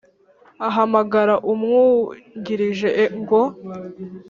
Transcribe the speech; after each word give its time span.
ahamagara 0.67 1.35
umwungirije 1.51 2.89
ngo 3.19 3.41